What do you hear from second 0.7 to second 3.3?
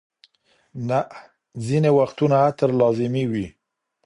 نه، ځینې وختونه عطر لازمي